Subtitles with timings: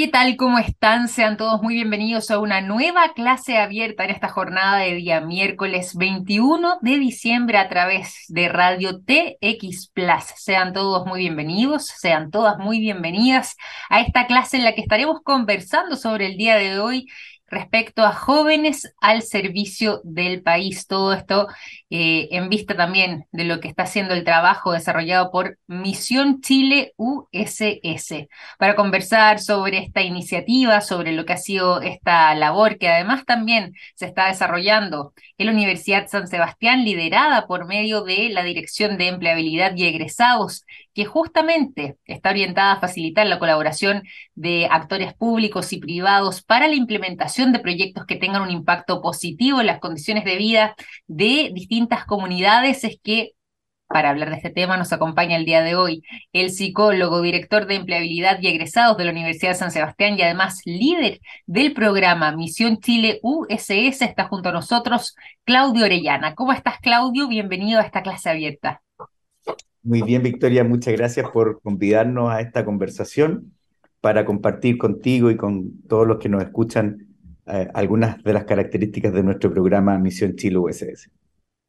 [0.00, 0.38] ¿Qué tal?
[0.38, 1.08] ¿Cómo están?
[1.08, 5.94] Sean todos muy bienvenidos a una nueva clase abierta en esta jornada de día miércoles
[5.94, 10.24] 21 de diciembre a través de Radio TX Plus.
[10.36, 13.58] Sean todos muy bienvenidos, sean todas muy bienvenidas
[13.90, 17.06] a esta clase en la que estaremos conversando sobre el día de hoy
[17.50, 20.86] respecto a jóvenes al servicio del país.
[20.86, 21.48] Todo esto
[21.90, 26.94] eh, en vista también de lo que está haciendo el trabajo desarrollado por Misión Chile
[26.96, 28.28] USS,
[28.58, 33.74] para conversar sobre esta iniciativa, sobre lo que ha sido esta labor que además también
[33.94, 39.08] se está desarrollando en la Universidad San Sebastián, liderada por medio de la Dirección de
[39.08, 44.02] Empleabilidad y Egresados, que justamente está orientada a facilitar la colaboración
[44.34, 49.60] de actores públicos y privados para la implementación de proyectos que tengan un impacto positivo
[49.60, 50.76] en las condiciones de vida
[51.06, 53.32] de distintos comunidades es que
[53.88, 57.76] para hablar de este tema nos acompaña el día de hoy el psicólogo, director de
[57.76, 62.78] empleabilidad y egresados de la Universidad de San Sebastián y además líder del programa Misión
[62.78, 64.02] Chile USS.
[64.02, 66.34] Está junto a nosotros Claudio Orellana.
[66.34, 67.26] ¿Cómo estás, Claudio?
[67.26, 68.82] Bienvenido a esta clase abierta.
[69.82, 70.62] Muy bien, Victoria.
[70.62, 73.54] Muchas gracias por convidarnos a esta conversación
[74.00, 77.09] para compartir contigo y con todos los que nos escuchan
[77.46, 81.10] eh, algunas de las características de nuestro programa Misión Chile USS.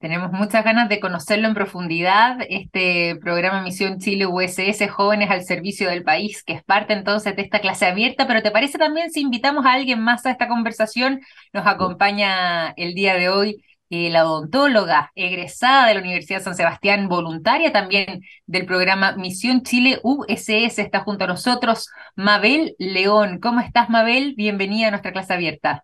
[0.02, 5.90] Tenemos muchas ganas de conocerlo en profundidad, este programa Misión Chile USS Jóvenes al Servicio
[5.90, 9.22] del País, que es parte entonces de esta clase abierta, pero ¿te parece también si
[9.22, 11.22] invitamos a alguien más a esta conversación?
[11.54, 16.56] Nos acompaña el día de hoy eh, la odontóloga egresada de la Universidad de San
[16.56, 23.40] Sebastián, voluntaria también del programa Misión Chile USS, está junto a nosotros Mabel León.
[23.42, 24.34] ¿Cómo estás, Mabel?
[24.38, 25.84] Bienvenida a nuestra clase abierta.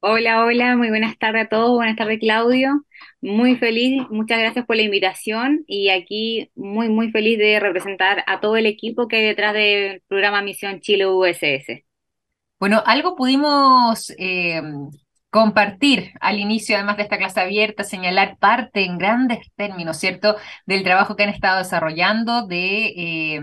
[0.00, 2.84] Hola, hola, muy buenas tardes a todos, buenas tardes Claudio,
[3.20, 8.40] muy feliz, muchas gracias por la invitación y aquí muy, muy feliz de representar a
[8.40, 11.84] todo el equipo que hay detrás del programa Misión Chile USS.
[12.58, 14.60] Bueno, algo pudimos eh,
[15.30, 20.82] compartir al inicio, además de esta clase abierta, señalar parte en grandes términos, ¿cierto?, del
[20.84, 23.42] trabajo que han estado desarrollando, de eh,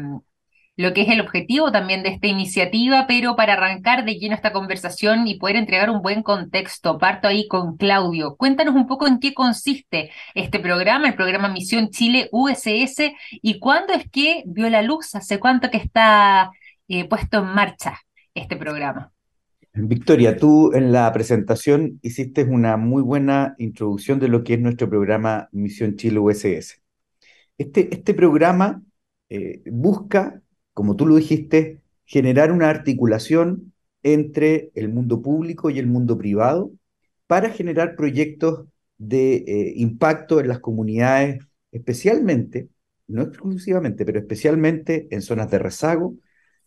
[0.77, 4.51] lo que es el objetivo también de esta iniciativa, pero para arrancar de lleno esta
[4.51, 8.35] conversación y poder entregar un buen contexto, parto ahí con Claudio.
[8.35, 13.93] Cuéntanos un poco en qué consiste este programa, el programa Misión Chile USS, y cuándo
[13.93, 16.51] es que vio la luz, hace cuánto que está
[16.87, 17.99] eh, puesto en marcha
[18.33, 19.14] este programa.
[19.75, 24.89] Victoria, tú en la presentación hiciste una muy buena introducción de lo que es nuestro
[24.89, 26.81] programa Misión Chile USS.
[27.57, 28.81] Este, este programa
[29.29, 30.41] eh, busca
[30.75, 36.71] como tú lo dijiste, generar una articulación entre el mundo público y el mundo privado
[37.27, 41.39] para generar proyectos de eh, impacto en las comunidades,
[41.71, 42.69] especialmente,
[43.07, 46.15] no exclusivamente, pero especialmente en zonas de rezago,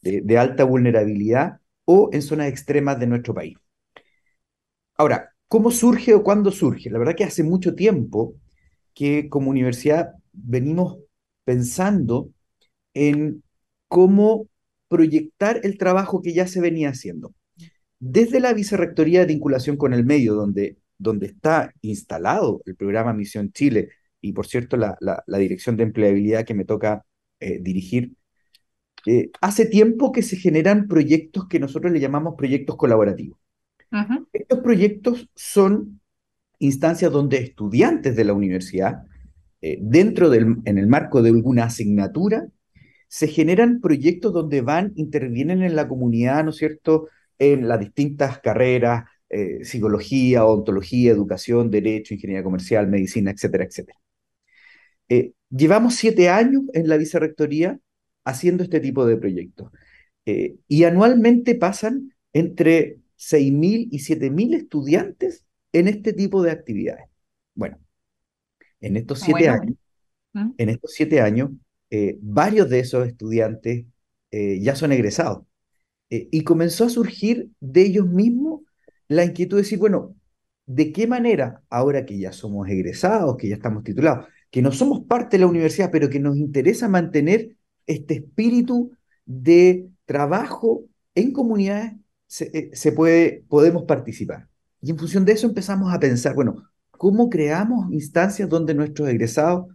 [0.01, 1.61] de, alta vulnerabilidad
[1.91, 3.57] o en zonas extremas de nuestro país.
[4.95, 6.91] Ahora, ¿cómo surge o cuándo surge?
[6.91, 8.35] La verdad que hace mucho tiempo
[8.93, 10.99] que como universidad venimos
[11.45, 12.31] pensando
[12.93, 13.43] en
[13.89, 14.49] cómo
[14.89, 17.33] proyectar el trabajo que ya se venía haciendo.
[17.99, 23.51] Desde la Vicerrectoría de Vinculación con el Medio, donde, donde está instalado el programa Misión
[23.53, 23.89] Chile
[24.21, 27.07] y, por cierto, la, Dirección de Empleabilidad que me toca
[27.41, 28.13] eh, dirigir,
[29.09, 33.39] eh, hace tiempo que se generan proyectos que nosotros le llamamos proyectos colaborativos.
[34.35, 36.03] Estos proyectos son
[36.59, 39.05] instancias donde estudiantes de la universidad,
[39.63, 42.49] eh, dentro del, en el marco de alguna asignatura,
[43.09, 47.09] se generan proyectos donde van, intervienen en la comunidad, ¿no es cierto?,
[47.39, 53.99] en las distintas carreras, eh, psicología, odontología, educación, derecho, ingeniería comercial, medicina, etcétera, etcétera.
[55.09, 57.79] Eh, llevamos siete años en la vicerrectoría
[58.29, 59.73] haciendo este tipo de proyectos
[60.27, 67.07] eh, y anualmente pasan entre 6.000 y 7.000 estudiantes en este tipo de actividades.
[67.55, 67.79] Bueno,
[68.81, 69.77] en estos siete años,
[70.35, 70.51] ¿Mm?
[70.59, 71.51] en estos siete años,
[71.91, 73.87] eh, varios de esos estudiantes
[74.31, 75.45] eh, ya son egresados.
[76.11, 78.63] Y comenzó a surgir de ellos mismos
[79.09, 80.17] la inquietud de decir, bueno,
[80.65, 85.05] ¿de qué manera, ahora que ya somos egresados, que ya estamos titulados, que no somos
[85.05, 87.58] parte de la universidad, pero que nos interesa mantener
[87.89, 88.93] este espíritu
[89.27, 91.95] de trabajo en comunidades,
[92.27, 94.49] se, se puede, podemos participar?
[94.81, 96.63] Y en función de eso empezamos a pensar, bueno,
[96.93, 99.67] ¿cómo creamos instancias donde nuestros egresados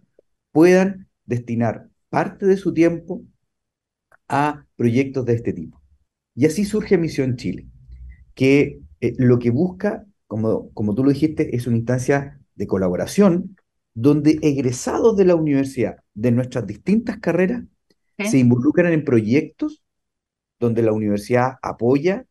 [0.52, 3.24] puedan destinar parte de su tiempo
[4.28, 5.82] a proyectos de este tipo.
[6.34, 7.66] Y así surge Misión Chile,
[8.34, 13.56] que eh, lo que busca, como, como tú lo dijiste, es una instancia de colaboración
[13.94, 17.64] donde egresados de la universidad de nuestras distintas carreras
[18.18, 19.82] se involucran en proyectos
[20.60, 22.26] donde la universidad apoya,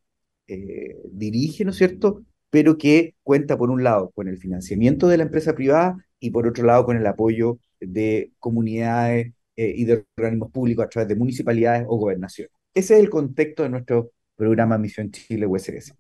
[0.48, 2.24] eh, dirige, ¿no es cierto?
[2.50, 6.48] Pero que cuenta, por un lado, con el financiamiento de la empresa privada y por
[6.48, 11.16] otro lado, con el apoyo de comunidades eh, y de organismos públicos a través de
[11.16, 12.52] municipalidades o gobernaciones.
[12.74, 15.94] Ese es el contexto de nuestro programa Misión Chile USS.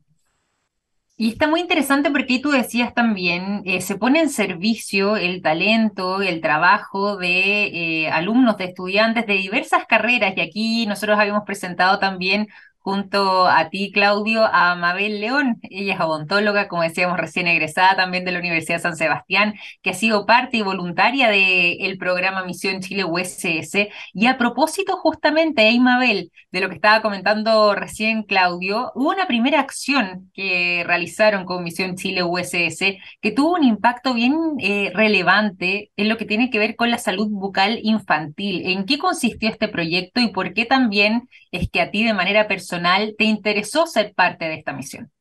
[1.15, 6.21] Y está muy interesante porque tú decías también, eh, se pone en servicio el talento,
[6.21, 11.99] el trabajo de eh, alumnos, de estudiantes de diversas carreras, y aquí nosotros habíamos presentado
[11.99, 12.47] también
[12.83, 15.57] junto a ti, Claudio, a Mabel León.
[15.63, 19.91] Ella es odontóloga, como decíamos, recién egresada también de la Universidad de San Sebastián, que
[19.91, 23.89] ha sido parte y voluntaria del programa Misión Chile USS.
[24.13, 29.27] Y a propósito, justamente, ahí, Mabel, de lo que estaba comentando recién Claudio, hubo una
[29.27, 35.91] primera acción que realizaron con Misión Chile USS que tuvo un impacto bien eh, relevante
[35.95, 38.67] en lo que tiene que ver con la salud bucal infantil.
[38.67, 42.47] ¿En qué consistió este proyecto y por qué también es que a ti de manera
[42.47, 45.11] personal te interesó ser parte de esta misión?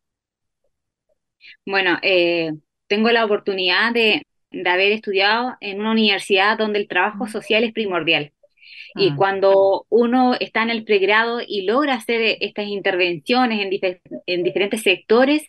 [1.66, 2.52] Bueno, eh,
[2.88, 4.26] tengo la oportunidad de,
[4.66, 8.32] haber estudiado en una universidad donde el trabajo social es primordial.
[8.94, 9.14] Y ah.
[9.16, 15.44] cuando uno está en el pregrado y logra hacer estas intervenciones en, en diferentes sectores,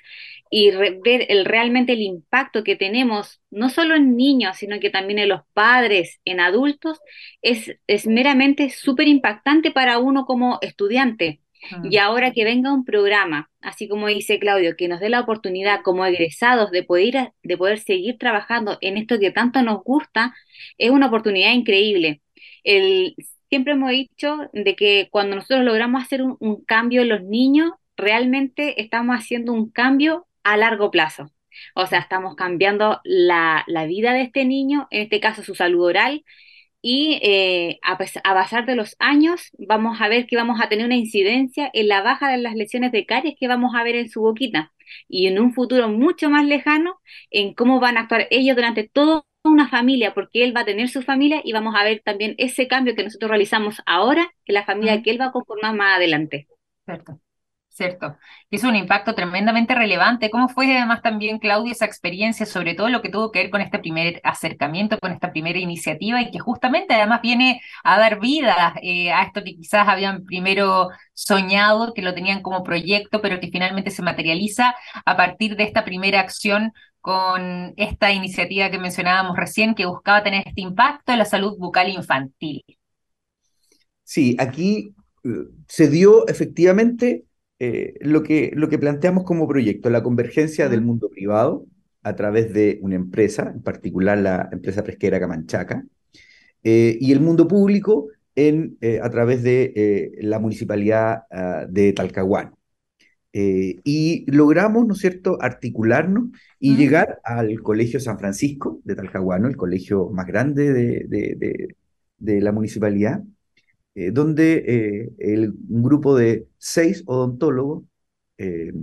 [0.56, 5.18] y ver el, realmente el impacto que tenemos, no solo en niños, sino que también
[5.18, 7.00] en los padres, en adultos,
[7.42, 11.42] es, es meramente súper impactante para uno como estudiante.
[11.90, 15.82] Y ahora que venga un programa, así como dice Claudio, que nos dé la oportunidad
[15.82, 20.36] como egresados de poder, de poder seguir trabajando en esto que tanto nos gusta,
[20.78, 22.22] es una oportunidad increíble.
[22.64, 23.16] El,
[23.50, 28.80] siempre hemos dicho de que cuando nosotros logramos hacer un, cambio en los niños, realmente
[28.82, 31.32] estamos haciendo un cambio a largo plazo.
[31.76, 35.86] O sea, estamos cambiando la, la vida de este niño, en este caso su salud
[35.86, 36.24] oral,
[36.86, 40.98] y eh, a, pasar de los años vamos a ver que vamos a tener una
[40.98, 44.20] incidencia en la baja de las lesiones de caries que vamos a ver en su
[44.20, 44.74] boquita
[45.08, 47.00] y en un futuro mucho más lejano
[47.32, 50.90] en cómo van a actuar ellos durante toda una familia, porque él va a tener
[50.90, 54.66] su familia y vamos a ver también ese cambio que nosotros realizamos ahora en la
[54.66, 56.48] familia que él va a conformar más adelante.
[57.74, 58.18] ¿Cierto?
[58.52, 60.30] Es un impacto tremendamente relevante.
[60.30, 63.62] ¿Cómo fue además también, Claudia, esa experiencia, sobre todo lo que tuvo que ver con
[63.62, 68.76] este primer acercamiento, con esta primera iniciativa y que justamente además viene a dar vida
[68.82, 73.50] eh, a esto que quizás habían primero soñado, que lo tenían como proyecto, pero que
[73.50, 74.76] finalmente se materializa
[75.06, 80.44] a partir de esta primera acción con esta iniciativa que mencionábamos recién, que buscaba tener
[80.48, 82.64] este impacto en la salud bucal infantil.
[84.04, 84.94] Sí, aquí
[85.24, 85.30] eh,
[85.68, 87.26] se dio efectivamente
[87.66, 91.66] eh, lo, que, lo que planteamos como proyecto, la convergencia del mundo privado
[92.02, 95.86] a través de una empresa, en particular la empresa pesquera Camanchaca,
[96.62, 102.58] eh, y el mundo público en, eh, a través de la municipalidad ah, de Talcahuano.
[103.32, 106.26] y logramos, ¿no es cierto?, articularnos
[106.60, 111.76] y llegar al Colegio San Francisco de Talcahuano, el colegio más grande de,
[112.18, 113.24] de la municipalidad,
[113.96, 117.84] eh, donde eh, el, un grupo de seis odontólogos,
[118.38, 118.74] eh,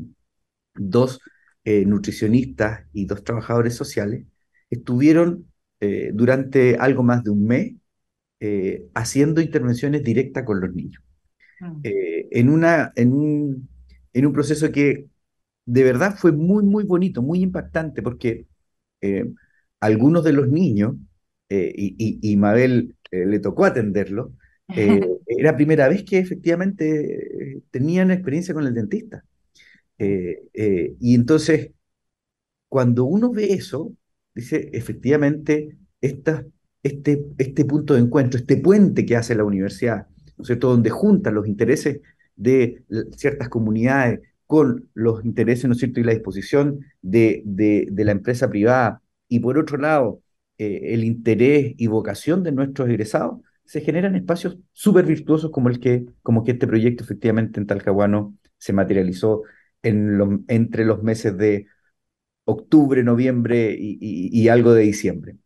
[0.75, 1.21] dos
[1.65, 4.25] nutricionistas y dos trabajadores sociales,
[4.71, 5.47] estuvieron
[6.13, 7.75] durante algo más de un mes
[8.95, 11.01] haciendo intervenciones directas con los niños.
[11.61, 11.81] Mm.
[11.85, 13.69] en, una, en, un,
[14.13, 15.07] en un proceso que
[15.65, 18.47] de verdad fue muy, muy bonito, muy impactante, porque
[19.79, 20.97] algunos de los niños,
[21.49, 24.33] y, y, Mabel le tocó atenderlo,
[24.77, 29.25] eh, era primera vez que efectivamente eh, tenían experiencia con el dentista.
[29.99, 31.73] Eh, y entonces,
[32.69, 33.93] cuando uno ve eso,
[34.35, 36.47] dice, efectivamente, esta,
[36.83, 40.91] este, este punto de encuentro, este puente que hace la universidad, ¿no es cierto?, donde
[40.91, 42.01] juntan los intereses
[42.37, 42.85] de
[43.17, 48.13] ciertas comunidades con los intereses, ¿no es cierto?, y la disposición de, de, de la
[48.13, 50.23] empresa privada, y por otro lado,
[50.59, 56.05] el interés y vocación de nuestros egresados, se generan espacios súper virtuosos como el que,
[56.23, 59.45] como que este proyecto efectivamente en Talcahuano se materializó
[59.81, 61.67] en entre los meses de
[62.47, 65.37] octubre, noviembre y algo de diciembre.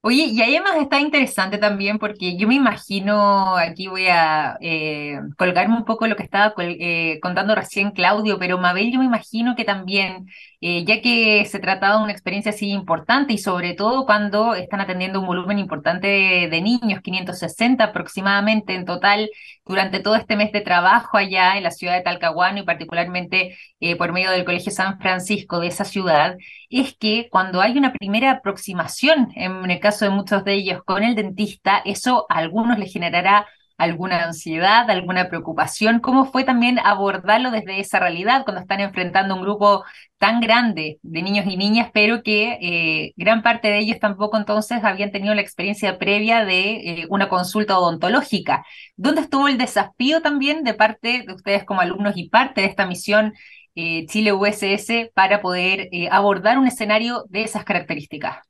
[0.00, 5.76] Oye, y además está interesante también porque yo me imagino, aquí voy a eh, colgarme
[5.76, 9.64] un poco lo que estaba eh, contando recién Claudio, pero Mabel, yo me imagino que
[9.64, 10.26] también,
[10.60, 14.80] eh, ya que se trataba de una experiencia así importante y sobre todo cuando están
[14.80, 19.28] atendiendo un volumen importante de, niños, 560 aproximadamente en total,
[19.66, 23.58] durante todo este mes de trabajo allá en la ciudad de Talcahuano y particularmente
[23.98, 26.36] por medio del Colegio San Francisco de esa ciudad,
[26.70, 31.02] es que cuando hay una primera aproximación en el caso de muchos de ellos con
[31.02, 33.46] el dentista, eso a algunos les generará
[33.78, 36.00] alguna ansiedad, alguna preocupación?
[36.00, 39.84] ¿Cómo fue también abordarlo desde esa realidad cuando están enfrentando un grupo
[40.18, 44.84] tan grande de niños y niñas, pero que eh, gran parte de ellos tampoco entonces
[44.84, 48.66] habían tenido la experiencia previa de eh, una consulta odontológica?
[48.96, 52.86] ¿Dónde estuvo el desafío también de parte de ustedes como alumnos y parte de esta
[52.86, 53.32] misión
[53.74, 58.47] eh, Chile USS para poder abordar un escenario de esas características?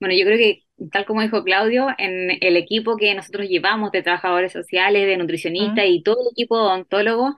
[0.00, 4.02] Bueno, yo creo que, tal como dijo Claudio, en el equipo que nosotros llevamos de
[4.02, 7.34] trabajadores sociales, de nutricionistas y todo el equipo de odontólogos,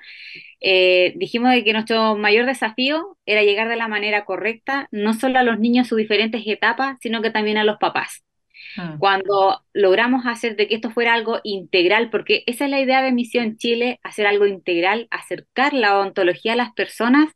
[0.60, 5.38] eh, dijimos de que nuestro mayor desafío era llegar de la manera correcta, no solo
[5.38, 8.24] a los niños en sus diferentes etapas, sino que también a los papás.
[8.76, 8.98] Mm.
[8.98, 13.12] Cuando logramos hacer de que esto fuera algo integral, porque esa es la idea de
[13.12, 17.32] Misión Chile, hacer algo integral, acercar la odontología a las personas,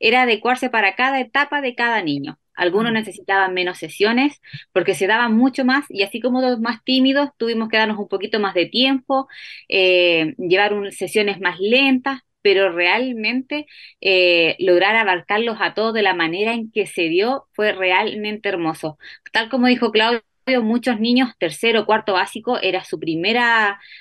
[0.00, 2.38] era adecuarse para cada etapa de cada niño.
[2.56, 4.40] Algunos necesitaban menos sesiones
[4.72, 8.08] porque se daban mucho más y así como los más tímidos tuvimos que darnos un
[8.08, 9.28] poquito más de tiempo,
[9.68, 13.66] eh, llevar sesiones más lentas, pero realmente
[14.00, 18.98] eh, lograr abarcarlos a todos de la manera en que se dio fue realmente hermoso.
[19.32, 20.22] Tal como dijo Claudio,
[20.62, 23.36] muchos niños, tercero, cuarto básico, era su primer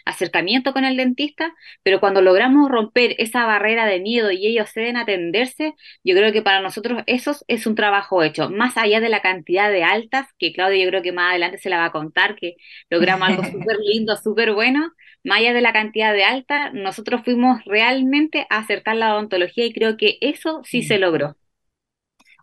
[0.06, 4.98] acercamiento con el dentista, pero cuando logramos romper esa barrera de miedo y ellos ceden
[4.98, 5.74] a atenderse,
[6.04, 9.72] yo creo que para nosotros eso es un trabajo hecho, más allá de la cantidad
[9.72, 12.56] de altas, que Claudia yo creo que más adelante se la va a contar, que
[12.90, 14.92] logramos algo súper lindo, súper bueno,
[15.24, 19.74] más allá de la cantidad de altas, nosotros fuimos realmente a acercar la odontología y
[19.74, 21.36] creo que eso sí se logró.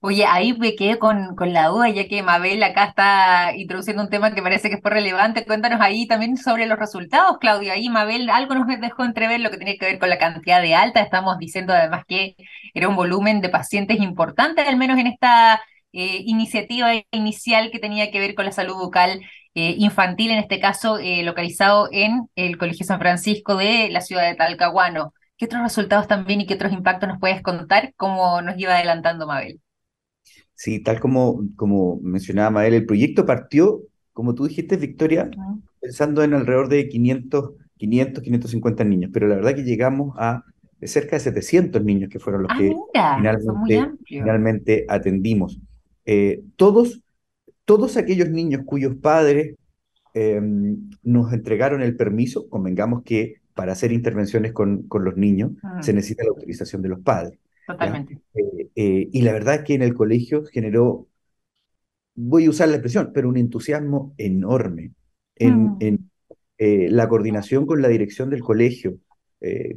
[0.05, 4.11] Oye, ahí me quedé con, con, la duda, ya que Mabel acá está introduciendo un
[4.11, 5.45] tema que parece que fue relevante.
[5.47, 7.75] Cuéntanos ahí también sobre los resultados, Claudia.
[7.75, 10.75] Ahí Mabel algo nos dejó entrever lo que tiene que ver con la cantidad de
[10.75, 11.01] alta.
[11.01, 12.35] Estamos diciendo además que
[12.75, 18.11] era un volumen de pacientes importante, al menos en esta eh, iniciativa inicial que tenía
[18.11, 19.21] que ver con la salud bucal
[19.55, 24.25] eh, infantil, en este caso eh, localizado en el Colegio San Francisco de la ciudad
[24.29, 25.15] de Talcahuano.
[25.37, 27.93] ¿Qué otros resultados también y qué otros impactos nos puedes contar?
[27.95, 29.61] Como nos iba adelantando Mabel.
[30.63, 33.81] Sí, tal como, como mencionaba Mael, el proyecto partió,
[34.13, 35.29] como tú dijiste, Victoria,
[35.81, 40.45] pensando en alrededor de 500, 500, 550 niños, pero la verdad que llegamos a
[40.81, 42.77] cerca de 700 niños que fueron los ah, que
[43.17, 45.59] finalmente, finalmente, atendimos.
[46.07, 47.03] Eh, todos,
[47.65, 49.57] todos aquellos niños cuyos padres
[50.15, 55.51] em, nos entregaron el permiso, convengamos que para hacer intervenciones con, con los niños
[55.81, 57.37] se necesita la autorización de los padres.
[57.67, 58.21] Totalmente.
[58.35, 61.09] Eh, eh, y la verdad es que en el colegio generó,
[62.15, 64.93] voy a usar la expresión, pero un entusiasmo enorme
[65.37, 65.77] en, mm.
[65.81, 66.11] en
[66.59, 68.99] eh, la coordinación con la dirección del colegio,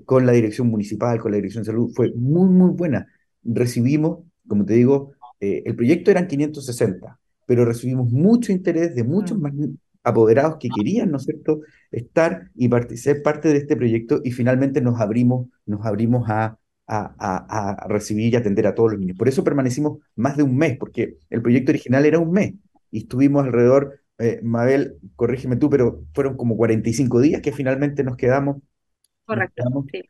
[0.06, 3.08] con la dirección municipal, con la dirección de salud, fue muy, muy buena.
[3.44, 9.42] Recibimos, como te digo, el proyecto eran 560, pero recibimos mucho interés de muchos mm.
[9.42, 9.54] más
[10.04, 14.80] apoderados que querían, ¿no es cierto?, estar y ser parte de este proyecto y finalmente
[14.82, 19.18] nos abrimos, nos abrimos a, a, recibir y atender a todos los niños.
[19.18, 22.54] Por eso permanecimos más de un mes, porque el proyecto original era un mes
[22.92, 28.16] y estuvimos alrededor, eh, Mabel, corrígeme tú, pero fueron como 45 días que finalmente nos
[28.16, 28.58] quedamos,
[29.26, 29.64] Correcto,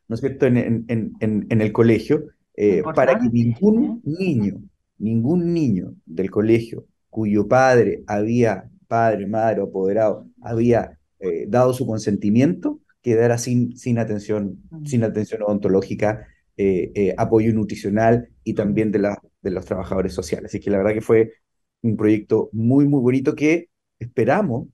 [0.10, 2.26] ¿no es cierto?, en, en, en, el colegio,
[2.58, 4.62] eh, para que ningún niño,
[4.98, 11.88] ningún niño del colegio cuyo padre había, padre, madre o apoderado, había eh, dado su
[11.88, 19.00] consentimiento, quedara sin, sin, atención, sin atención odontológica eh, eh, apoyo nutricional y también de,
[19.00, 20.52] la, de los trabajadores sociales.
[20.52, 21.34] Así que la verdad que fue
[21.82, 23.70] un proyecto muy, muy bonito que
[24.00, 24.68] esperamos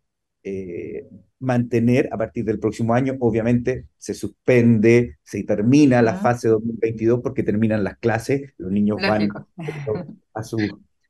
[0.44, 1.08] eh,
[1.40, 3.16] mantener a partir del próximo año.
[3.20, 9.30] Obviamente se suspende, se termina la fase 2022 porque terminan las clases, los niños van
[10.34, 10.58] a, su,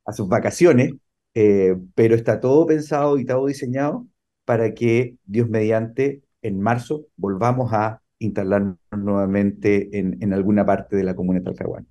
[0.06, 0.94] a sus vacaciones,
[1.34, 4.08] pero está todo pensado y todo diseñado
[4.46, 11.16] para que Dios mediante en marzo volvamos a instalarnos nuevamente en, alguna parte de la
[11.16, 11.88] comuna de Talcahuano.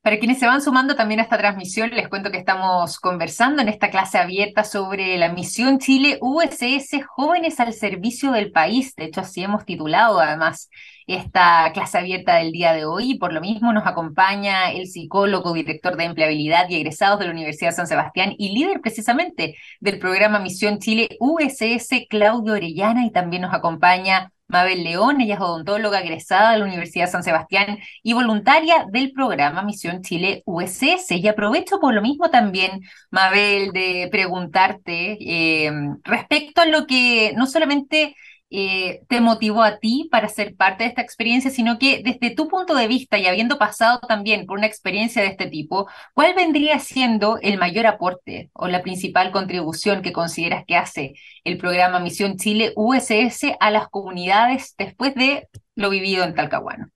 [0.00, 3.68] Para quienes se van sumando también a esta transmisión, les cuento que estamos conversando en
[3.68, 8.94] esta clase abierta sobre la misión Chile USS Jóvenes al Servicio del País.
[8.94, 10.70] De hecho, así hemos titulado además
[11.08, 13.18] esta clase abierta del día de hoy.
[13.18, 17.70] Por lo mismo nos acompaña el psicólogo, director de empleabilidad y egresados de la Universidad
[17.70, 23.04] de San Sebastián y líder precisamente del programa Misión Chile USS, Claudio Orellana.
[23.04, 27.78] Y también nos acompaña Mabel León, ella es odontóloga egresada de la Universidad San Sebastián
[28.02, 31.12] y voluntaria del programa Misión Chile USS.
[31.12, 35.70] Y aprovecho por lo mismo también, Mabel, de preguntarte eh,
[36.02, 38.14] respecto a lo que no solamente
[38.50, 42.48] eh, te motivó a ti para ser parte de esta experiencia, sino que desde tu
[42.48, 46.78] punto de vista y habiendo pasado también por una experiencia de este tipo, ¿cuál vendría
[46.78, 51.14] siendo el mayor aporte o la principal contribución que consideras que hace
[51.44, 56.88] el programa Misión Chile USS a las comunidades después de lo vivido en Talcahuano?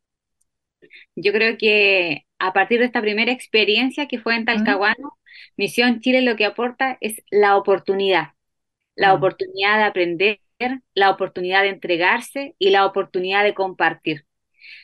[1.15, 5.19] Yo creo que a partir de esta primera experiencia que fue en Talcahuano,
[5.57, 8.33] Misión Chile lo que aporta es la oportunidad,
[8.95, 10.42] la oportunidad de aprender
[10.95, 14.27] la oportunidad de entregarse y la oportunidad de compartir.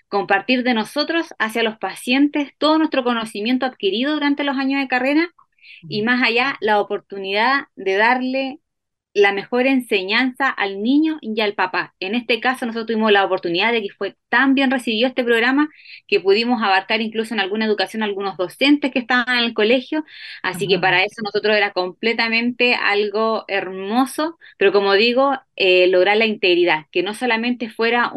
[0.08, 5.30] Compartir de nosotros hacia los pacientes todo nuestro conocimiento adquirido durante los años de carrera
[5.82, 8.60] y más allá la oportunidad de darle
[9.18, 11.94] la mejor enseñanza al niño y al papá.
[12.00, 15.68] En este caso nosotros tuvimos la oportunidad de que fue tan bien recibido este programa
[16.06, 20.04] que pudimos abarcar incluso en alguna educación algunos docentes que estaban en el colegio,
[20.42, 26.26] así que para eso nosotros era completamente algo hermoso, pero como digo, eh, lograr la
[26.26, 28.12] integridad, que no solamente fuera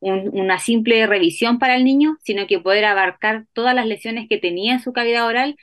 [0.00, 4.74] una simple revisión para el niño, sino que poder abarcar todas las lesiones que tenía
[4.74, 5.56] en su cavidad oral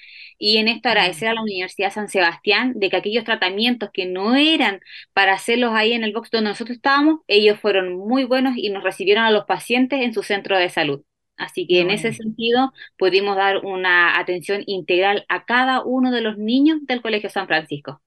[0.45, 4.35] y en esto agradecer a la Universidad San Sebastián de que aquellos tratamientos que no
[4.35, 4.81] eran
[5.13, 8.83] para hacerlos ahí en el box donde nosotros estábamos, ellos fueron muy buenos y nos
[8.83, 11.01] recibieron a los pacientes en su centro de salud.
[11.38, 16.38] Así que en ese sentido pudimos dar una atención integral a cada uno de los
[16.38, 18.01] niños del Colegio San Francisco.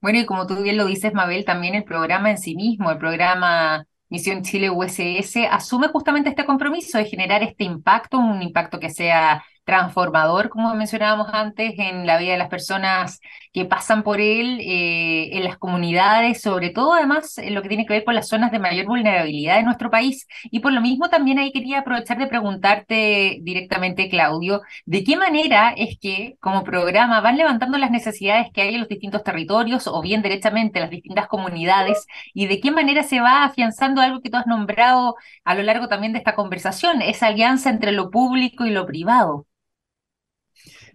[0.00, 2.98] Bueno, y como tú bien lo dices, Mabel, también el programa en sí mismo, el
[2.98, 8.90] programa Misión Chile USS, asume justamente este compromiso de generar este impacto, un impacto que
[8.90, 13.20] sea transformador, como mencionábamos antes, en la vida de las personas
[13.52, 17.84] que pasan por él, eh, en las comunidades, sobre todo además en lo que tiene
[17.84, 20.26] que ver con las zonas de mayor vulnerabilidad de nuestro país.
[20.44, 25.74] Y por lo mismo también ahí quería aprovechar de preguntarte directamente, Claudio, ¿de qué manera
[25.76, 30.00] es que como programa van levantando las necesidades que hay en los distintos territorios o
[30.00, 34.38] bien derechamente las distintas comunidades y de qué manera se va afianzando algo que tú
[34.38, 38.70] has nombrado a lo largo también de esta conversación, esa alianza entre lo público y
[38.70, 39.46] lo privado?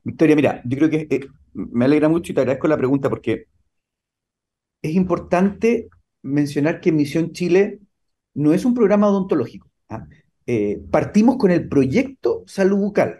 [0.03, 3.47] Victoria, mira, yo creo que eh, me alegra mucho y te agradezco la pregunta porque
[4.81, 5.87] es importante
[6.21, 7.79] mencionar que Misión Chile
[8.33, 9.69] no es un programa odontológico.
[9.89, 10.05] ¿ah?
[10.45, 13.17] Eh, partimos con el proyecto salud bucal,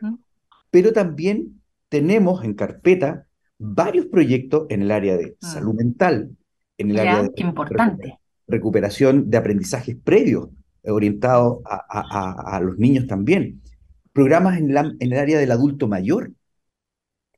[0.69, 5.47] pero también tenemos en carpeta varios proyectos en el área de ah.
[5.47, 6.35] salud mental,
[6.77, 8.19] en el área de importante.
[8.47, 10.49] recuperación de aprendizajes previos
[10.85, 13.61] orientados a, los niños también,
[14.11, 16.33] programas en, en el área del adulto mayor,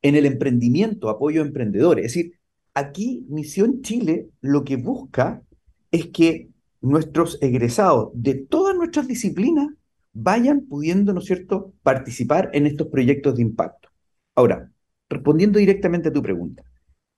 [0.05, 2.05] en el emprendimiento, apoyo a emprendedores.
[2.05, 2.33] Es decir,
[2.75, 5.41] aquí Misión Chile lo que busca
[5.89, 9.69] es que nuestros egresados de todas nuestras disciplinas
[10.13, 13.89] vayan pudiendo, ¿no es cierto?, participar en estos proyectos de impacto.
[14.35, 14.69] Ahora,
[15.09, 16.63] respondiendo directamente a tu pregunta,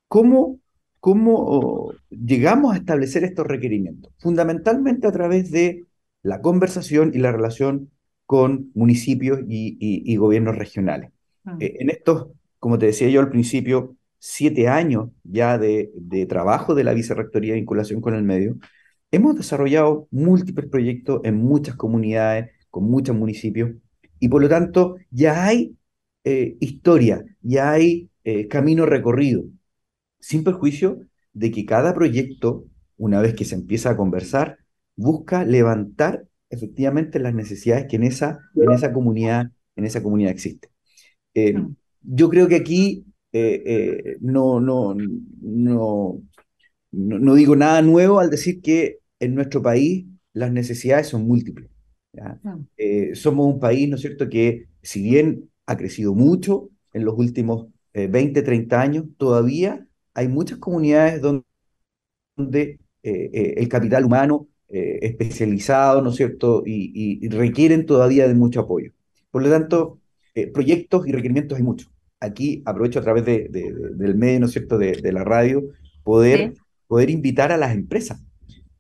[0.07, 0.61] ¿cómo,
[1.01, 4.13] cómo llegamos a establecer estos requerimientos?
[4.17, 5.87] Fundamentalmente a través de
[6.23, 7.91] la conversación y la relación
[8.25, 11.11] con municipios y, gobiernos regionales.
[11.43, 11.57] Mm.
[11.59, 12.27] Eh, en estos
[12.59, 15.91] como te decía yo al principio, siete años ya de,
[16.27, 18.57] trabajo de la Vicerrectoría de Vinculación con el Medio,
[19.11, 23.71] hemos desarrollado múltiples proyectos en muchas comunidades, con muchos municipios,
[24.19, 25.75] y por lo tanto ya hay
[26.23, 29.43] eh, historia, ya hay eh, camino recorrido,
[30.19, 31.01] sin perjuicio
[31.33, 32.65] de que cada proyecto,
[32.97, 34.57] una vez que se empieza a conversar,
[34.95, 40.71] busca levantar efectivamente las necesidades que en esa, en esa comunidad, en esa comunidad existen.
[41.33, 46.21] Eh, mm yo creo que aquí eh, eh, no, no, no,
[46.91, 51.69] no, digo nada nuevo al decir que en nuestro país las necesidades son múltiples.
[52.77, 57.15] Eh, somos un país, ¿no es cierto?, que si bien ha crecido mucho en los
[57.17, 66.15] últimos 20, 30 años, todavía hay muchas comunidades donde, el capital humano especializado, ¿no es
[66.15, 68.91] cierto?, y, requieren todavía de mucho apoyo.
[69.31, 69.99] Por lo tanto,
[70.53, 74.77] proyectos y requerimientos hay muchos aquí aprovecho a través de, del medio, ¿no es cierto?,
[74.77, 75.63] de, la radio,
[76.03, 76.53] poder,
[76.87, 78.21] poder invitar a las empresas.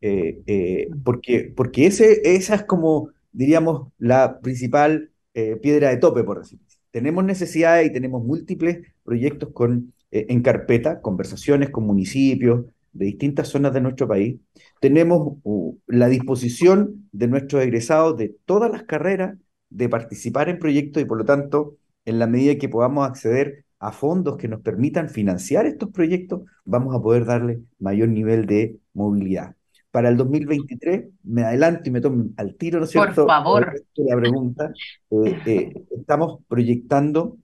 [0.01, 6.23] Eh, eh, porque, porque ese, esa es como, diríamos, la principal eh, piedra de tope,
[6.23, 6.77] por decirlo así.
[6.91, 13.73] Tenemos necesidades y tenemos múltiples proyectos con, en carpeta, conversaciones con municipios de distintas zonas
[13.73, 14.37] de nuestro país.
[14.79, 19.37] Tenemos uh, la disposición de nuestros egresados de todas las carreras
[19.69, 23.91] de participar en proyectos y por lo tanto en la medida que podamos acceder a
[23.91, 29.55] fondos que nos permitan financiar estos proyectos, vamos a poder darle mayor nivel de movilidad.
[29.91, 33.25] Para el 2023, me adelanto y me tomo al tiro, ¿no es cierto?
[33.25, 33.81] Por favor.
[33.95, 34.71] La pregunta,
[35.11, 37.37] eh, eh, estamos proyectando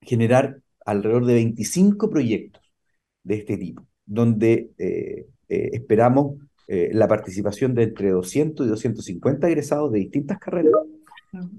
[0.00, 2.62] generar alrededor de 25 proyectos
[3.22, 6.36] de este tipo, donde eh, esperamos
[6.68, 10.72] la participación de entre 200 y 250 egresados de distintas carreras.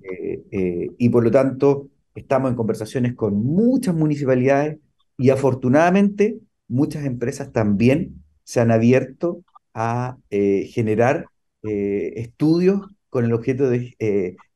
[0.03, 4.77] Eh, eh, y por lo tanto, estamos en conversaciones con muchas municipalidades
[5.17, 11.27] y afortunadamente muchas empresas también se han abierto a generar
[11.61, 13.95] estudios con el objeto de,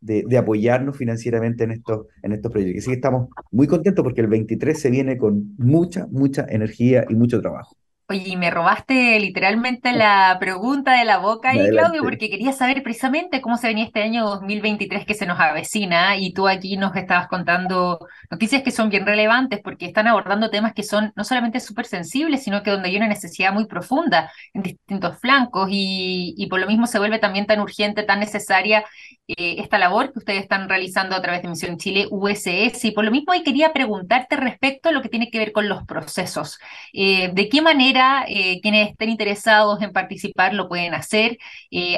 [0.02, 2.84] de, apoyarnos financieramente en estos, en estos proyectos.
[2.84, 7.16] Así que estamos muy contentos porque el 23 se viene con mucha, mucha energía y
[7.16, 7.78] mucho trabajo.
[8.08, 13.42] Oye, me robaste literalmente la pregunta de la boca ahí, Claudio, porque quería saber precisamente
[13.42, 17.28] cómo se venía este año 2023 que se nos avecina y tú aquí nos estabas
[17.28, 17.98] contando
[18.30, 22.44] noticias que son bien relevantes porque están abordando temas que son no solamente súper sensibles,
[22.44, 26.68] sino que donde hay una necesidad muy profunda en distintos flancos y, y por lo
[26.68, 28.86] mismo se vuelve también tan urgente, tan necesaria
[29.28, 32.88] eh, esta labor que ustedes están realizando a través de Misión Chile USS.
[32.88, 35.68] Y por lo mismo ahí quería preguntarte respecto a lo que tiene que ver con
[35.68, 36.60] los procesos.
[36.94, 37.95] Eh, ¿De qué manera
[38.28, 41.38] eh, quienes estén interesados en participar lo pueden hacer?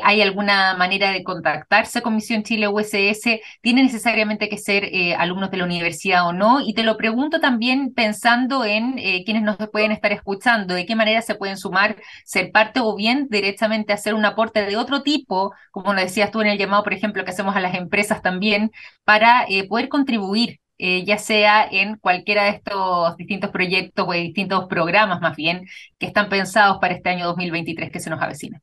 [0.03, 3.41] ¿Hay alguna manera de contactarse con Misión Chile USS?
[3.61, 6.61] ¿Tiene necesariamente que ser alumnos de la universidad o no?
[6.61, 11.21] Y te lo pregunto también pensando en quienes nos pueden estar escuchando, de qué manera
[11.21, 15.93] se pueden sumar, ser parte o bien directamente hacer un aporte de otro tipo, como
[15.93, 18.71] lo decías tú en el llamado, por ejemplo, lo que hacemos a las empresas también,
[19.03, 24.67] para eh, poder contribuir, eh, ya sea en cualquiera de estos distintos proyectos o distintos
[24.67, 25.65] programas más bien,
[25.97, 28.61] que están pensados para este año 2023 que se nos avecina.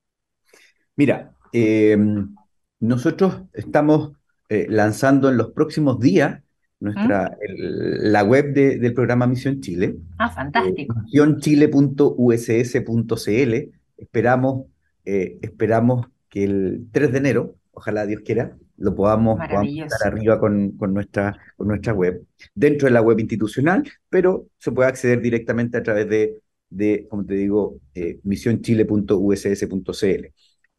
[0.96, 1.98] Mira, eh,
[2.80, 4.12] nosotros estamos
[4.68, 6.40] lanzando en los próximos días
[6.78, 8.12] nuestra, ¿Mm?
[8.12, 9.96] la web del programa Misión Chile.
[10.16, 10.94] Ah, fantástico.
[11.02, 13.54] misionchile.uss.cl.
[13.96, 14.66] Esperamos,
[15.04, 20.94] esperamos que el 3 de enero ojalá Dios quiera, lo podamos, estar arriba con, con,
[20.94, 25.82] nuestra, con nuestra web, dentro de la web institucional, pero se puede acceder directamente a
[25.82, 26.36] través de,
[26.70, 30.26] de como te digo, eh, misionchile.uss.cl.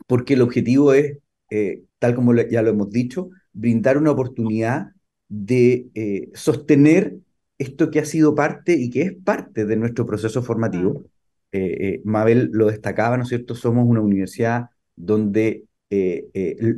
[0.07, 1.17] porque el objetivo es,
[1.49, 4.91] eh, tal como ya lo hemos dicho, brindar una oportunidad
[5.29, 7.17] de eh, sostener
[7.57, 11.05] esto que ha sido parte y que es parte de nuestro proceso formativo.
[11.51, 13.55] Eh, Mabel lo destacaba, ¿no es cierto?
[13.55, 15.65] Somos una universidad donde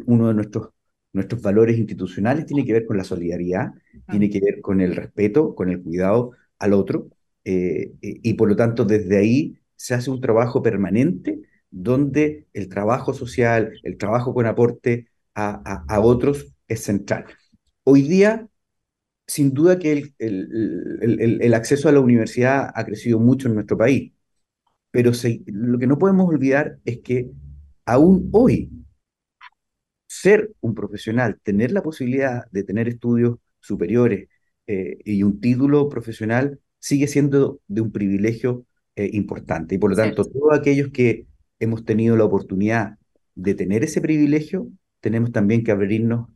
[0.05, 0.69] uno de nuestros,
[1.13, 3.71] nuestros valores institucionales tiene que ver con la solidaridad,
[4.09, 7.09] tiene que ver con el respeto, con el cuidado al otro,
[7.45, 13.13] eh, y por lo tanto desde ahí se hace un trabajo permanente donde el trabajo
[13.13, 17.25] social, el trabajo con aporte a, a, otros es central.
[17.83, 18.47] Hoy día,
[19.27, 23.77] sin duda que el, el, el, acceso a la universidad ha crecido mucho en nuestro
[23.77, 24.13] país,
[24.91, 25.11] pero
[25.47, 27.31] lo que no podemos olvidar es que
[27.85, 28.71] aún hoy
[30.07, 34.29] ser un profesional, tener la posibilidad de tener estudios superiores
[34.67, 38.65] eh, y un título profesional sigue siendo de un privilegio
[38.97, 39.75] eh, importante.
[39.75, 41.27] Y por lo tanto, todos aquellos que
[41.59, 42.97] hemos tenido la oportunidad
[43.35, 44.67] de tener ese privilegio,
[44.99, 46.27] tenemos también que abrirnos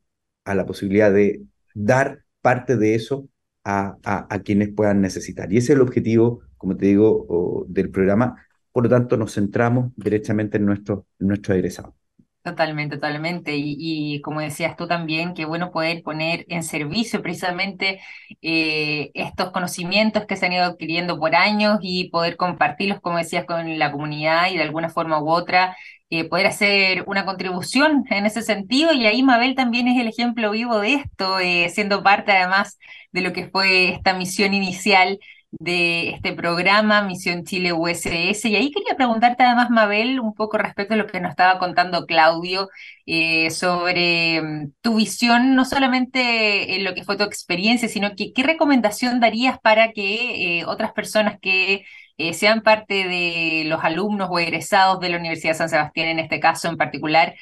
[0.46, 3.28] a la posibilidad de dar parte de eso
[3.66, 5.52] a, a, quienes puedan necesitar.
[5.52, 8.42] Y ese es el objetivo, como te digo, del programa.
[8.72, 11.94] Por lo tanto, nos centramos directamente en nuestro, en nuestro egresado.
[12.44, 13.56] Totalmente, totalmente.
[13.58, 18.00] Y, como decías tú también, qué bueno poder poner en servicio precisamente
[18.42, 23.44] eh, estos conocimientos que se han ido adquiriendo por años y poder compartirlos, como decías,
[23.46, 25.76] con la comunidad y de alguna forma u otra
[26.10, 28.94] eh, poder hacer una contribución en ese sentido.
[28.94, 32.80] Y ahí Mabel también es el ejemplo vivo de esto, eh, siendo parte además
[33.12, 35.20] de lo que fue esta misión inicial
[35.60, 38.46] de este programa Misión Chile USS.
[38.46, 42.06] Y ahí quería preguntarte además, Mabel, un poco respecto a lo que nos estaba contando
[42.06, 42.70] Claudio
[43.06, 48.34] eh, sobre mm, tu visión, no solamente en lo que fue tu experiencia, sino que
[48.34, 51.86] qué recomendación darías para que eh, otras personas que
[52.18, 56.20] eh, sean parte de los alumnos o egresados de la Universidad de San Sebastián, en
[56.20, 57.36] este caso en particular,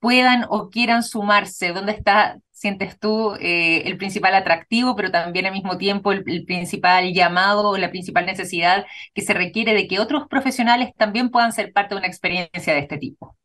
[0.00, 1.72] puedan o quieran sumarse?
[1.72, 6.44] ¿Dónde está, sientes tú, eh, el principal atractivo, pero también al mismo tiempo el, el,
[6.44, 11.52] principal llamado o la principal necesidad que se requiere de que otros profesionales también puedan
[11.52, 13.36] ser parte de una experiencia de este tipo?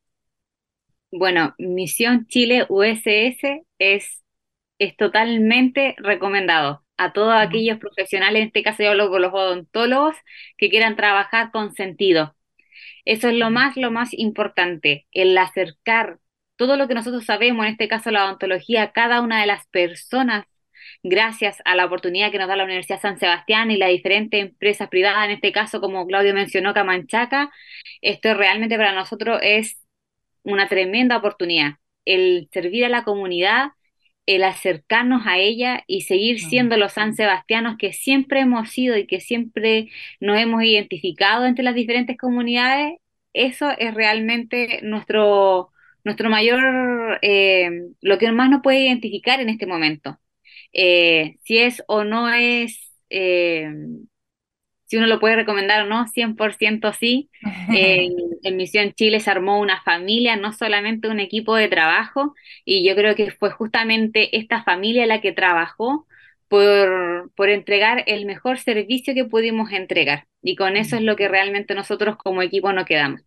[1.12, 4.24] Bueno, Misión Chile USS es,
[4.80, 10.16] es totalmente recomendado a todos aquellos profesionales, en este caso yo hablo con los odontólogos,
[10.58, 12.36] que quieran trabajar con sentido.
[13.06, 16.20] Eso es lo más, lo más importante, el acercar
[16.56, 20.46] todo lo que nosotros sabemos, en este caso la odontología, cada una de las personas,
[21.04, 24.90] gracias a la oportunidad que nos da la Universidad San Sebastián y las diferentes empresas
[24.90, 27.52] privadas, en este caso, como Claudio mencionó, Camanchaca,
[28.02, 29.80] esto realmente para nosotros es
[30.44, 31.74] una tremenda oportunidad,
[32.06, 33.72] el servir a la comunidad,
[34.26, 39.06] el acercarnos a ella y seguir siendo los San Sebastianos que siempre hemos sido y
[39.06, 39.90] que siempre
[40.20, 42.94] nos hemos identificado entre las diferentes comunidades,
[43.34, 45.73] eso es realmente nuestro,
[46.04, 47.70] nuestro mayor, eh,
[48.02, 50.20] lo que más nos puede identificar en este momento.
[50.74, 53.70] Eh, si es o no es eh,
[54.94, 57.32] si uno lo puede recomendar o no, 100% sí.
[57.74, 62.96] en Misión Chile se armó una familia, no solamente un equipo de trabajo, y yo
[62.96, 66.06] creo que fue justamente esta familia la que trabajó
[66.48, 70.28] por, por entregar el mejor servicio que pudimos entregar.
[70.44, 73.22] Y con eso es lo que realmente nosotros como equipo nos quedamos.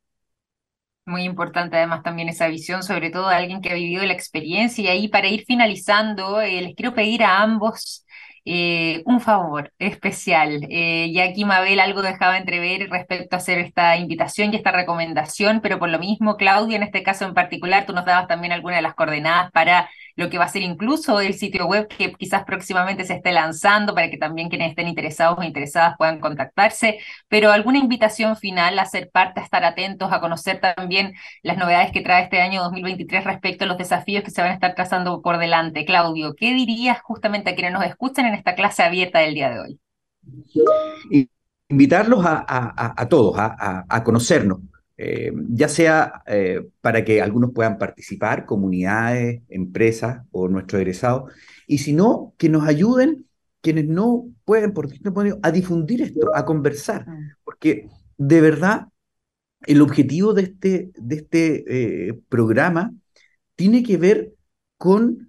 [1.06, 4.82] Muy importante además también esa visión, sobre todo de alguien que ha vivido la experiencia.
[4.84, 8.04] Y ahí para ir finalizando, eh, les quiero pedir a ambos
[8.44, 10.66] eh, un favor especial.
[10.68, 15.60] Eh, ya aquí Mabel algo dejaba entrever respecto a hacer esta invitación y esta recomendación,
[15.60, 18.78] pero por lo mismo, Claudia, en este caso en particular, tú nos dabas también algunas
[18.78, 22.44] de las coordenadas para lo que va a ser incluso el sitio web que quizás
[22.44, 26.98] próximamente se esté lanzando para que también quienes estén interesados o interesadas puedan contactarse,
[27.28, 31.92] pero alguna invitación final a ser parte, a estar atentos, a conocer también las novedades
[31.92, 35.22] que trae este año 2023 respecto a los desafíos que se van a estar trazando
[35.22, 35.84] por delante.
[35.84, 39.60] Claudio, ¿qué dirías justamente a quienes nos escuchan en esta clase abierta del día de
[39.60, 39.80] hoy?
[41.68, 44.60] invitarlos a, todos a, conocernos,
[44.98, 51.32] eh, ya sea eh, para que algunos puedan participar, comunidades, empresas o nuestros egresados,
[51.66, 53.26] y si no, que nos ayuden
[53.60, 57.04] quienes no pueden, por pueden, a difundir esto, a conversar,
[57.44, 58.88] porque de verdad
[59.66, 62.94] el objetivo de este, de este eh, programa
[63.54, 64.32] tiene que ver
[64.78, 65.28] con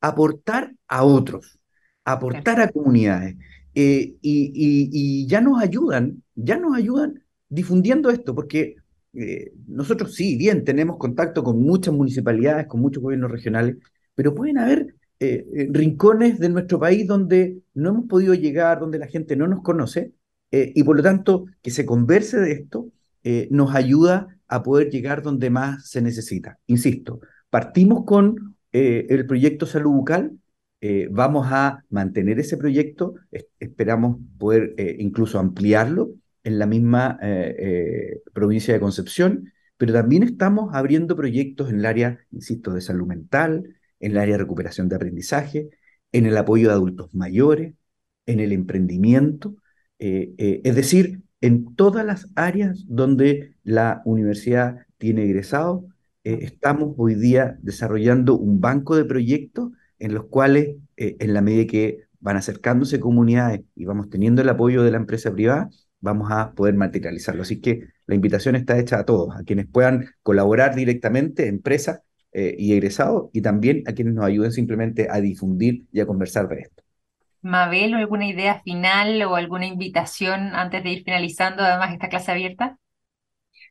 [0.00, 1.58] aportar a otros,
[2.04, 3.36] aportar a comunidades.
[3.74, 7.23] y, y, ya nos ayudan, ya nos ayudan
[7.54, 8.76] difundiendo esto, porque
[9.14, 13.76] eh, nosotros sí, bien, tenemos contacto con muchas municipalidades, con muchos gobiernos regionales,
[14.14, 18.98] pero pueden haber eh, eh, rincones de nuestro país donde no hemos podido llegar, donde
[18.98, 20.12] la gente no nos conoce,
[20.56, 22.88] y por lo tanto que se converse de esto
[23.50, 26.60] nos ayuda a poder llegar donde más se necesita.
[26.68, 27.18] Insisto,
[27.50, 30.38] partimos con el proyecto Salud Bucal,
[31.10, 33.14] vamos a mantener ese proyecto,
[33.58, 36.12] esperamos poder incluso ampliarlo
[36.44, 41.86] en la misma eh, eh, provincia de Concepción, pero también estamos abriendo proyectos en el
[41.86, 45.70] área, insisto, de salud mental, en el área de recuperación de aprendizaje,
[46.12, 47.74] en el apoyo de adultos mayores,
[48.26, 49.56] en el emprendimiento,
[49.98, 55.84] eh, es decir, en todas las áreas donde la universidad tiene egresados,
[56.22, 62.04] estamos hoy día desarrollando un banco de proyectos en los cuales, en la medida que
[62.20, 65.68] van acercándose comunidades y vamos teniendo el apoyo de la empresa privada,
[66.04, 67.42] vamos a poder materializarlo.
[67.42, 72.54] Así que la invitación está hecha a todos, a quienes puedan colaborar directamente, empresas eh,
[72.58, 76.60] y egresados, y también a quienes nos ayuden simplemente a difundir y a conversar de
[76.60, 76.82] esto.
[77.40, 82.78] Mabel, ¿alguna idea final o alguna invitación antes de ir finalizando además esta clase abierta?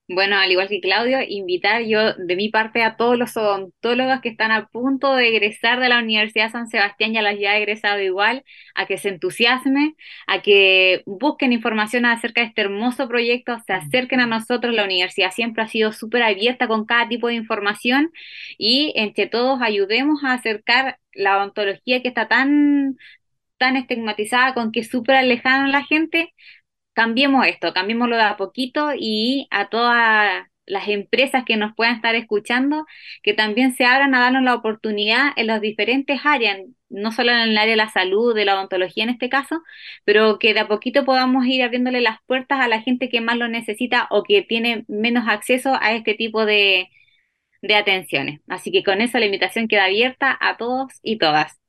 [0.10, 4.28] Bueno, al igual que Claudio, invitar yo de mi parte a todos los odontólogos que
[4.30, 8.02] están a punto de egresar de la Universidad San Sebastián y a las ya egresado
[8.02, 8.44] igual,
[8.76, 9.96] a que se entusiasmen,
[10.28, 14.74] a que busquen información acerca de este hermoso proyecto, se acerquen a nosotros.
[14.76, 18.12] La universidad siempre ha sido súper abierta con cada tipo de información
[18.58, 22.98] y entre todos ayudemos a acercar la odontología que está tan
[23.58, 26.34] tan estigmatizada, con que súper alejada la gente,
[26.94, 32.16] cambiemos esto, cambiémoslo de a poquito y a todas las empresas que nos puedan estar
[32.16, 32.86] escuchando,
[33.22, 36.58] que también se abran a darnos la oportunidad en las diferentes áreas,
[36.90, 39.62] no solo en el área de la salud, de la odontología en este caso,
[40.06, 43.38] pero que de a poquito podamos ir abriéndole las puertas a la gente que más
[43.38, 46.90] lo necesita o que tiene menos acceso a este tipo de,
[47.64, 48.42] de atenciones.
[48.48, 51.60] Así que con eso la invitación queda abierta a todos y todas.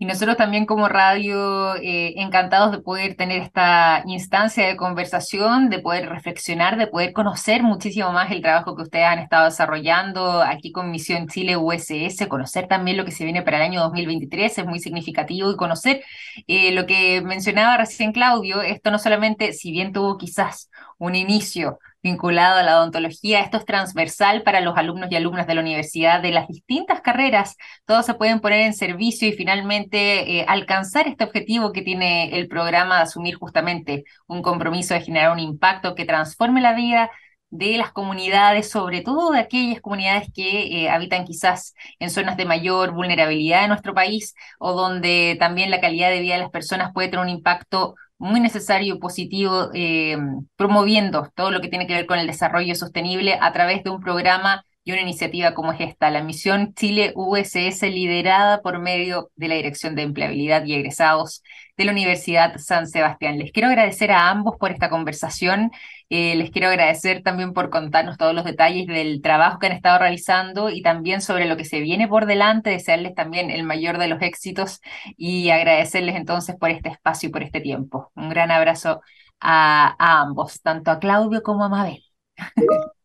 [0.00, 5.80] Y nosotros también como radio eh, encantados de poder tener esta instancia de conversación, de
[5.80, 10.70] poder reflexionar, de poder conocer muchísimo más el trabajo que ustedes han estado desarrollando aquí
[10.70, 14.66] con Misión Chile USS, conocer también lo que se viene para el año 2023 es
[14.66, 16.04] muy significativo y conocer
[16.46, 21.80] eh, lo que mencionaba recién Claudio, esto no solamente, si bien tuvo quizás un inicio
[22.02, 23.40] vinculado a la odontología.
[23.40, 27.56] Esto es transversal para los alumnos y alumnas de la universidad de las distintas carreras.
[27.86, 32.48] Todos se pueden poner en servicio y finalmente eh, alcanzar este objetivo que tiene el
[32.48, 37.10] programa de asumir justamente un compromiso de generar un impacto que transforme la vida
[37.50, 42.44] de las comunidades, sobre todo de aquellas comunidades que eh, habitan quizás en zonas de
[42.44, 46.92] mayor vulnerabilidad de nuestro país o donde también la calidad de vida de las personas
[46.92, 50.16] puede tener un impacto muy necesario y positivo, eh,
[50.56, 54.00] promoviendo todo lo que tiene que ver con el desarrollo sostenible a través de un
[54.00, 59.48] programa y una iniciativa como es esta, la misión Chile USS, liderada por medio de
[59.48, 61.42] la Dirección de Empleabilidad y Egresados
[61.76, 63.38] de la Universidad San Sebastián.
[63.38, 65.70] Les quiero agradecer a ambos por esta conversación.
[66.10, 69.98] Eh, les quiero agradecer también por contarnos todos los detalles del trabajo que han estado
[69.98, 74.08] realizando y también sobre lo que se viene por delante, desearles también el mayor de
[74.08, 74.80] los éxitos
[75.18, 78.10] y agradecerles entonces por este espacio y por este tiempo.
[78.14, 79.02] Un gran abrazo
[79.40, 82.02] a, ambos, tanto a Claudio como a Mabel.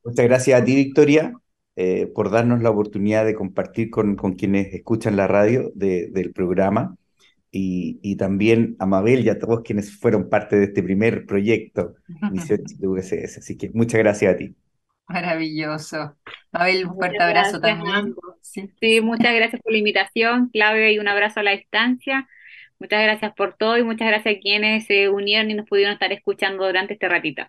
[0.04, 1.34] Muchas gracias a ti, Victoria.
[1.76, 6.96] Eh, por darnos la oportunidad de compartir con, con quienes escuchan la radio del programa
[7.56, 11.96] y, también a Mabel y a todos quienes fueron parte de este primer proyecto,
[12.32, 13.38] Misión USS.
[13.38, 14.56] Así que muchas gracias a ti.
[15.08, 16.18] Maravilloso.
[16.52, 18.16] Mabel, un fuerte abrazo también.
[18.42, 19.02] Sí.
[19.02, 22.28] muchas gracias por la invitación, Claudia, y un abrazo a la distancia.
[22.80, 26.12] Muchas gracias por todo y muchas gracias a quienes se unieron y nos pudieron estar
[26.12, 27.44] escuchando durante este ratito.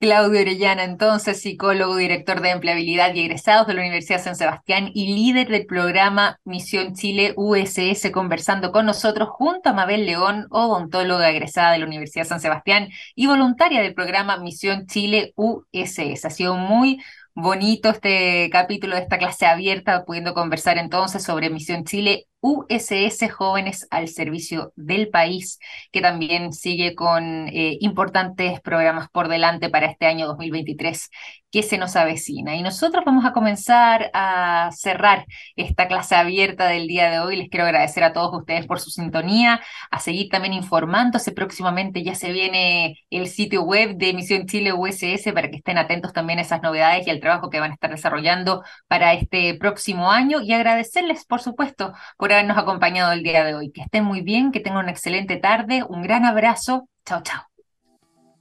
[0.00, 5.12] Claudio Orellana, entonces psicólogo, director de empleabilidad y egresados de la Universidad San Sebastián y
[5.12, 11.72] líder del programa Misión Chile USS, conversando con nosotros junto a Mabel León, odontóloga egresada
[11.72, 16.24] de la Universidad San Sebastián y voluntaria del programa Misión Chile USS.
[16.24, 17.02] Ha sido muy
[17.34, 23.86] bonito este capítulo de esta clase abierta, pudiendo conversar entonces sobre Misión Chile USS Jóvenes
[23.90, 25.58] al Servicio del País,
[25.90, 31.10] que también sigue con eh, importantes programas por delante para este año 2023
[31.50, 32.56] que se nos avecina.
[32.56, 35.24] Y nosotros vamos a comenzar a cerrar
[35.56, 37.36] esta clase abierta del día de hoy.
[37.36, 41.32] Les quiero agradecer a todos ustedes por su sintonía, a seguir también informándose.
[41.32, 46.12] Próximamente ya se viene el sitio web de Misión Chile USS para que estén atentos
[46.12, 50.10] también a esas novedades y al trabajo que van a estar desarrollando para este próximo
[50.10, 50.40] año.
[50.42, 53.70] Y agradecerles, por supuesto, por por habernos acompañado el día de hoy.
[53.70, 56.86] Que estén muy bien, que tengan una excelente tarde, un gran abrazo.
[57.06, 57.40] Chao, chao.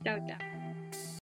[0.04, 0.57] Chao, chao.